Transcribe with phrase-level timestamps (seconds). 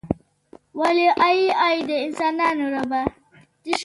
[0.79, 3.01] ولې ای ای د انسانانو ربه.